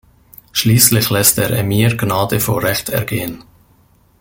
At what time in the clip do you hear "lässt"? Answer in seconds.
1.11-1.37